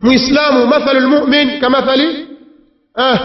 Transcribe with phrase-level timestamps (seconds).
[0.00, 2.26] muislamu mathalu lmumin kamathali
[2.98, 3.18] ah,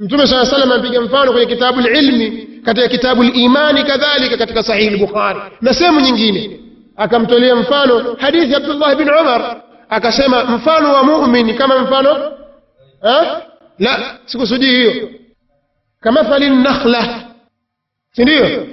[0.00, 5.40] mtume saa salam amepiga mfano kwenye kitabu lilmi katika kitabu limani kadhalika katika sahihi lbukhari
[5.60, 6.60] na sehemu nyingine
[6.96, 12.32] akamtolea mfano hadithi abdullah bin umar akasema mfano wa mumin kama mfano
[13.02, 13.40] ah?
[13.78, 15.08] la sikusudii hiyo
[16.00, 17.24] kamathali nakhla
[18.12, 18.66] si ndio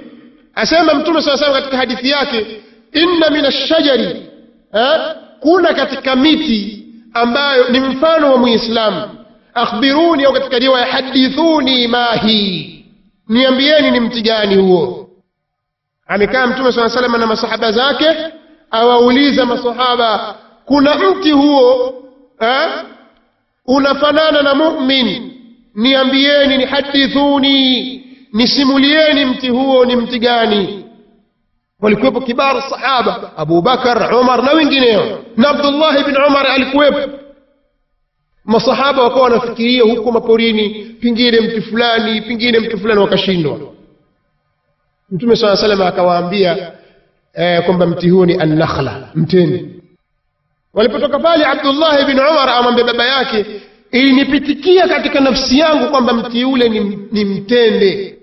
[0.54, 2.46] asema mtume saa salam katika hadithi yake
[2.92, 4.26] inna min ashajari
[4.74, 5.00] eh,
[5.40, 6.79] kuna katika miti
[7.14, 9.02] ambayo ni mfano wa muislamu.
[9.54, 12.84] Akhbiruni au katika riwaya hadithuni ma hii
[13.28, 15.08] niambieni ni mti gani huo.
[16.06, 18.06] Amekaa mtume saa salama na masahaba zake
[18.70, 20.34] awauliza masahaba
[20.64, 21.94] kuna mti huo
[22.40, 22.68] eh,
[23.66, 25.32] unafanana na mumin?
[25.74, 27.96] Niambieni ni hadithuni.
[28.32, 30.79] Nisimulieni mti huo ni mti gani
[31.80, 35.18] walikuwepo kibaru sahaba abu bakar umar na wengineo.
[35.36, 37.10] Na abdullahi bin umar alikuwepo.
[38.44, 40.68] Masahaba wakawa wanafikiria huko maporini
[41.00, 43.58] pengine mti fulani pengine mti fulani wakashindwa.
[45.10, 46.72] Mtume saa salama akawaambia
[47.34, 49.80] eh, kwamba mti huo ni annakhla mteni
[50.74, 53.46] walipotoka pale abdullahi bin umar amwambia baba yake
[53.90, 56.80] ilinipitikia katika nafsi yangu kwamba mti ule ni,
[57.12, 58.18] ni mtende.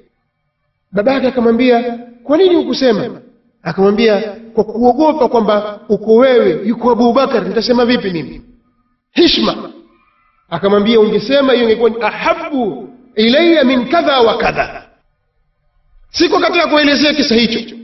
[0.92, 3.21] Baba yake akamwambia kwa nini hukusema
[3.68, 4.22] akamwambia
[4.54, 8.42] kwa kuogopa kwamba uko wewe yuko abubakar nitasema vipi mimi?
[9.12, 9.72] Hishma
[10.50, 14.90] akamwambia ungesema hiyo ingekuwa ni ahabu ilaya min kadha wa kadha.
[16.10, 17.76] Siko katika kuelezea kisa hicho.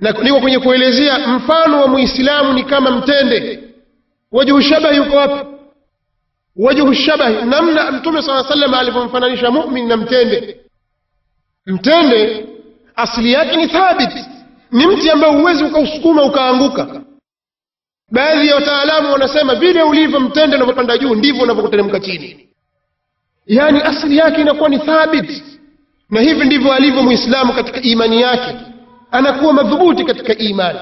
[0.00, 3.60] Na niko kwenye kuelezea mfano wa muislamu ni kama mtende.
[4.32, 5.46] Wajhu shabahi yuko wapi?
[6.56, 10.60] Wajhu shabahi namna mtume sala sallam alivyomfananisha mumin na mtende.
[11.66, 12.46] Mtende
[12.96, 14.10] asili yake ni thabit
[14.70, 17.00] ni mti ambao huwezi ukausukuma ukaanguka.
[18.12, 22.48] Baadhi ya wataalamu wanasema vile ulivyo mtende unavyopanda juu ndivyo unavyokuteremka chini.
[23.46, 25.44] Yaani asili yake inakuwa ni thabit
[26.10, 28.56] na hivi ndivyo alivyo Muislamu katika imani yake.
[29.10, 30.78] Anakuwa madhubuti katika imani.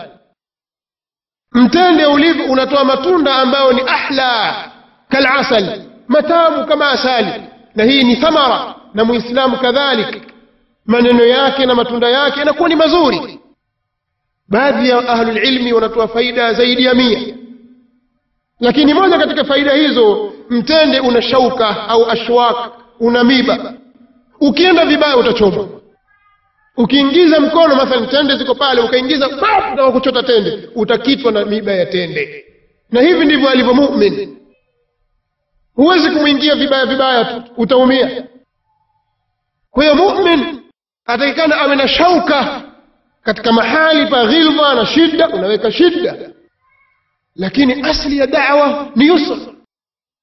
[1.52, 4.54] Mtende ulivyo unatoa matunda ambayo ni ahla
[5.08, 7.42] kalasal matamu kama asali.
[7.74, 8.74] Na hii ni thamara.
[8.94, 10.22] Na muislamu kadhalik
[10.86, 13.40] maneno yake na matunda yake yanakuwa ni mazuri
[14.48, 17.34] baadhi ya ahlulilmi wanatoa faida zaidi ya mia.
[18.60, 23.74] Lakini moja katika faida hizo mtende una shauka au ashwak una miba.
[24.40, 25.68] Ukienda vibaya utachoma.
[26.76, 29.28] ukiingiza mkono mathalan tende ziko pale ukaingiza
[29.78, 32.44] wa kuchota tende utakitwa na miba ya tende.
[32.90, 34.38] Na hivi ndivyo alivyo mumin.
[35.74, 38.26] Huwezi kumwingia vibaya vibaya tu utaumia.
[39.70, 40.60] Kwa hiyo mumin
[41.06, 42.62] atakikana awe na shauka
[43.26, 46.14] katika mahali pa ghilva na shida unaweka shida
[47.36, 49.36] lakini asli ya dawa ni yusr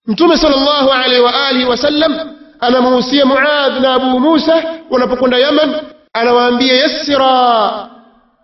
[0.06, 5.81] mtume sal llahu alaihi wa alihi wasallam anamuhusia muadh na abu musa wanapokwenda yaman
[6.14, 7.90] anawaambia yassira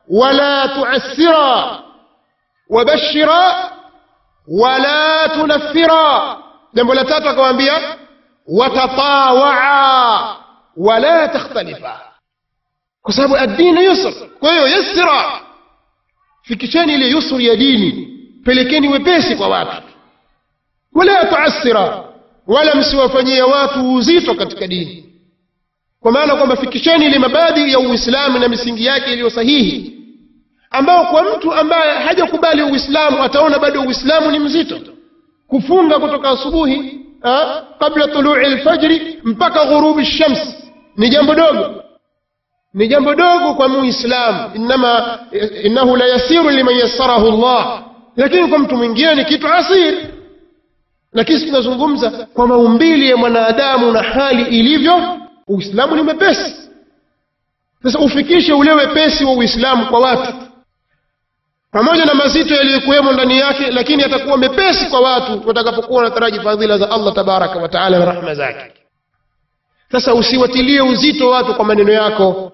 [0.09, 1.80] wala tuassira
[2.70, 3.72] wabashira
[4.47, 6.38] wala tunaffira
[6.74, 7.74] jambo la tatu akawaambia
[8.47, 10.36] watatawaa
[10.78, 12.00] wala takhtalifa
[13.02, 14.14] kwa sababu addini yusr.
[14.40, 15.42] Kwa hiyo yassira.
[16.44, 18.08] Fikisheni ile yusri ya dini.
[18.46, 19.82] Pelekeni wepesi kwa watu.
[20.94, 22.04] Wala tuassira.
[22.48, 25.06] Wala msiwafanyia watu uzito katika dini.
[26.00, 29.96] Kwa maana kwamba fikisheni ile mabadhi ya uislamu na misingi yake iliyo sahihi.
[30.72, 34.80] Ambao kwa mtu ambaye hajakubali uislamu ataona bado uislamu ni mzito.
[35.48, 37.00] Kufunga kutoka asubuhi
[37.80, 40.56] kabla tului lfajri mpaka ghurubi shams
[40.98, 41.78] ni jambo dogo
[42.74, 45.19] ni jambo dogo kwa muislamu inama
[45.63, 47.84] innahu la yasiru liman yassarahu llah
[48.18, 49.97] lakini kwa mtu mwingine ni kitu asiri
[51.13, 56.56] lakini tunazungumza kwa maumbili ya mwanadamu na hali ilivyo uislamu ni mepesi
[57.84, 60.34] sasa ufikishe ule wepesi wa uislamu kwa watu.
[61.72, 66.91] Pamoja na mazito yaliyokuwemo ndani yake lakini yatakuwa mepesi kwa watu watakapokuwa wanataraji fadhila za
[66.91, 68.72] allah tabaraka wataala na rahma zake.
[69.91, 72.52] Sasa usiwatilie uzito watu kwa maneno yako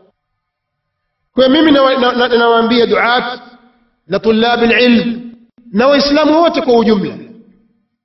[1.35, 3.39] kwa mimi nawaambia duat
[4.07, 5.21] na tulabi alilm
[5.71, 7.17] na waislamu wote kwa ujumla.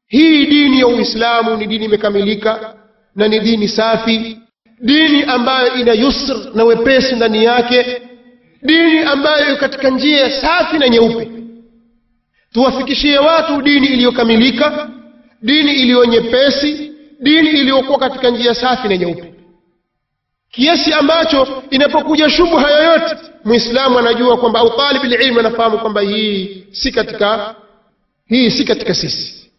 [0.08, 2.74] Hii dini ya uislamu ni dini imekamilika
[3.16, 4.38] na ni dini safi
[4.80, 8.02] dini ambayo ina yusr na wepesi ndani yake
[8.62, 11.30] dini ambayo katika njia safi na nyeupe.
[12.52, 14.90] Tuwafikishie watu dini iliyokamilika
[15.42, 19.29] dini iliyo nyepesi dini iliyokuwa katika njia safi na nyeupe
[20.50, 26.92] kiasi ambacho inapokuja shubha yoyote muislamu anajua kwamba au talib lilmu anafahamu kwamba hii si
[26.92, 27.54] katika
[28.26, 29.50] hii si katika sisi.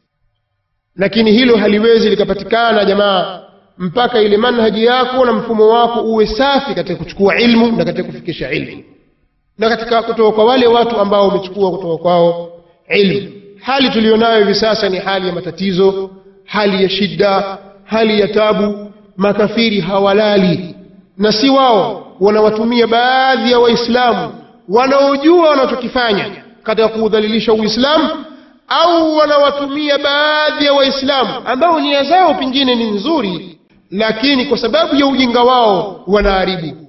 [0.96, 3.42] Lakini hilo haliwezi likapatikana jamaa
[3.78, 8.52] mpaka ile manhaji yako na mfumo wako uwe safi katika kuchukua ilmu na katika kufikisha
[8.52, 8.84] ilmu.
[9.58, 12.52] Na katika kutoka kwa wale watu ambao wamechukua kutoka kwao
[12.90, 13.32] ilmu.
[13.62, 16.10] Hali tuliyonayo hivi sasa ni hali ya matatizo
[16.46, 18.92] hali ya shida hali ya tabu.
[19.18, 20.76] Makafiri hawalali
[21.18, 24.34] na si wao wanawatumia baadhi ya waislamu
[24.70, 28.26] wanaojua wanachokifanya katika kuudhalilisha uislamu
[28.68, 33.60] au wanawatumia baadhi ya waislamu ambao nia zao pengine ni nzuri
[33.92, 36.88] lakini kwa sababu ya ujinga wao wanaharibu.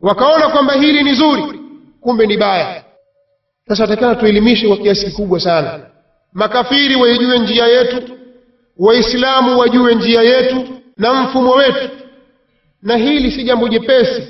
[0.00, 1.60] Wakaona kwamba hili ni zuri
[2.00, 2.84] kumbe ni baya.
[3.68, 5.80] Sasa atakana tuelimishe kwa kiasi kikubwa sana.
[6.32, 8.02] Makafiri waijue njia yetu
[8.78, 11.88] waislamu wajue njia yetu na mfumo wetu
[12.82, 14.22] na hili si jambo jepesi.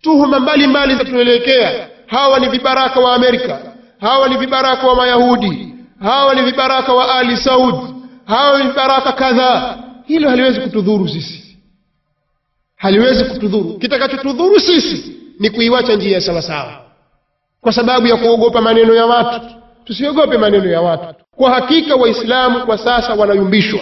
[0.00, 3.60] Tuhuma mbalimbali zitatuelekea hawa ni vibaraka wa amerika.
[4.00, 5.74] Hawa ni vibaraka wa mayahudi.
[6.02, 7.74] Hawa ni vibaraka wa ali saud.
[8.26, 9.78] Hawa ni vibaraka kadhaa.
[10.06, 11.56] Hilo haliwezi kutudhuru sisi.
[12.76, 13.78] Haliwezi kutudhuru.
[13.78, 16.80] Kitakachotudhuru sisi ni kuiwacha njia ya sawasawa.
[17.60, 19.40] Kwa sababu ya kuogopa maneno ya watu.
[19.84, 21.14] Tusiogope maneno ya watu.
[21.36, 23.80] Kwa hakika waislamu kwa sasa wanayumbishwa.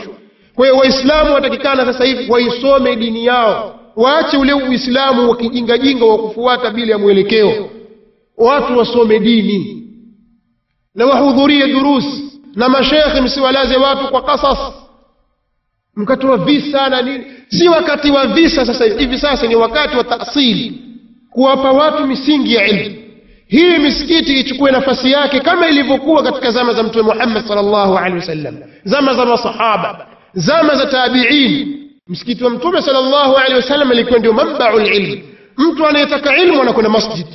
[0.54, 6.18] Kwa hiyo waislamu watakikana sasa hivi waisome dini yao waache ule uislamu wa kijingajinga wa
[6.18, 7.70] kufuata bila ya mwelekeo.
[8.36, 9.82] Watu wasome dini.
[10.94, 14.58] Na wahudhurie durusi na mashekhe msiwalaze watu kwa kasas
[15.96, 17.24] mkatoa visa na nini?
[17.48, 20.80] Si wakati wa visa sasa hivi sasa ni wakati wa taasili
[21.30, 22.96] kuwapa watu misingi ya ilmu.
[23.46, 28.56] Hii misikiti ichukue nafasi yake kama ilivyokuwa katika zama za mtume muhammad salllahu alehi wasallam.
[28.84, 30.06] Zama za masahaba.
[30.34, 35.22] Zama za tabiin msikiti wa mtume sallallahu alehi wasallam ilikuwa ndio mambau lilmu
[35.56, 37.26] mtu anayetaka ilmu anakwenda masjid.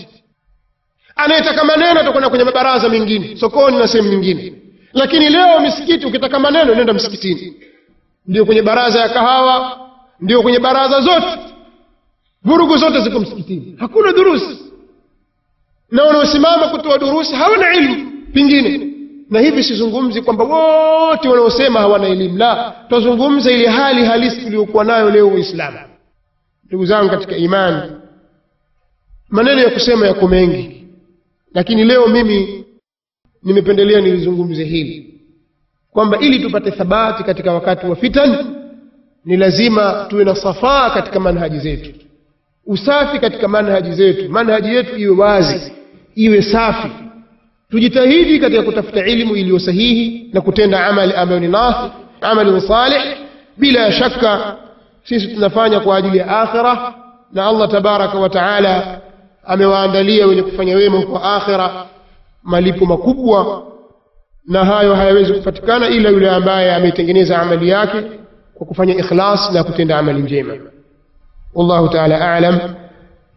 [1.15, 4.53] Anayetaka maneno atakwenda kwenye mabaraza mengine sokoni na sehemu nyingine.
[4.93, 7.53] Lakini leo misikiti ukitaka maneno nenda msikitini.
[8.27, 9.79] Ndio kwenye baraza ya kahawa
[10.19, 11.39] ndio kwenye baraza zote.
[12.43, 13.75] Vurugu zote ziko msikitini.
[13.79, 14.59] Hakuna durusi.
[15.91, 18.11] Na wanaosimama kutoa durusi hawana ilmu.
[18.33, 18.90] Pengine
[19.31, 25.09] na hivi sizungumzi kwamba wote wanaosema hawana elimu la twazungumza ile hali halisi tuliyokuwa nayo
[25.09, 25.77] leo Uislamu.
[26.67, 27.91] ndugu zangu katika imani
[29.29, 30.87] maneno ya kusema yako mengi
[31.53, 32.65] lakini leo mimi
[33.43, 35.21] nimependelea nilizungumze hili
[35.91, 38.45] kwamba ili tupate thabati katika wakati wa fitan
[39.25, 41.91] ni lazima tuwe na safaa katika manhaji zetu
[42.65, 45.71] usafi katika manhaji zetu manhaji yetu iwe wazi
[46.15, 46.91] iwe safi
[47.71, 51.91] tujitahidi katika kutafuta ilmu iliyo sahihi na kutenda amali ambayo ni nafi
[52.21, 53.01] amali salih
[53.57, 54.55] bila shaka
[55.03, 56.93] sisi tunafanya kwa ajili ya akhira
[57.33, 59.01] na allah tabaraka wa taala
[59.45, 61.85] amewaandalia wenye kufanya wema kwa akhira
[62.43, 63.63] malipo makubwa
[64.47, 68.01] na hayo hayawezi kupatikana ila yule ambaye ameitengeneza amali yake
[68.53, 70.53] kwa kufanya ikhlas na kutenda amali njema.
[71.55, 72.59] Wallahu taala aalam,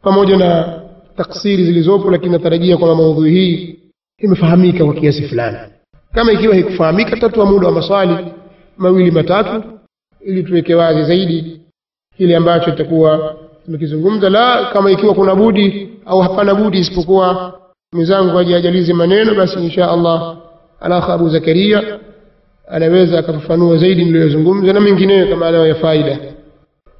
[0.02, 0.80] pamoja na
[1.16, 3.78] taksiri zilizopo lakini natarajia kwamba maudhui hii
[4.24, 5.58] imefahamika kwa kiasi fulani.
[6.14, 8.16] Kama ikiwa haikufahamika tutatua muda wa maswali
[8.76, 9.62] mawili matatu
[10.20, 11.60] ili tuweke wazi zaidi
[12.16, 14.30] kile ambacho itakuwa tumekizungumza.
[14.30, 17.58] La kama ikiwa kuna budi au hapana budi isipokuwa
[17.92, 20.36] mwenzangu ajiajalize maneno basi insha allah
[20.80, 21.98] alakha abu zakaria
[22.68, 26.18] anaweza akafafanua zaidi niliyozungumza na mengineyo kama anayo ya faida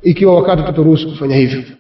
[0.03, 1.63] ikiwa wakati utaturuhusu kufanya hivyo